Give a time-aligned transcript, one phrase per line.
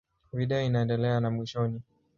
[0.33, 1.81] Video inaendelea na mwishoni.